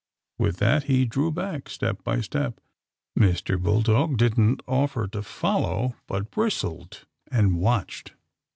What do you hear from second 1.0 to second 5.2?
drew back, step by step. Mr. Bull dog didn't offer